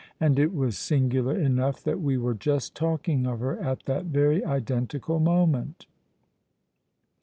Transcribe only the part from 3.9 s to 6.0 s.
very identical moment."